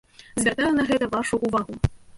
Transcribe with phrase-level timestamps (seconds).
[0.43, 1.73] Звяртаю на гэта вашу увагу.